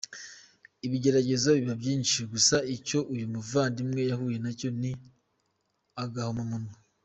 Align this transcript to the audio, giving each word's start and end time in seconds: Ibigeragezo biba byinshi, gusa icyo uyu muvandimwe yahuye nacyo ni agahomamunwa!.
Ibigeragezo 0.85 1.47
biba 1.57 1.75
byinshi, 1.81 2.17
gusa 2.33 2.57
icyo 2.75 2.99
uyu 3.13 3.25
muvandimwe 3.33 4.01
yahuye 4.11 4.37
nacyo 4.43 4.69
ni 4.81 4.91
agahomamunwa!. 6.05 6.75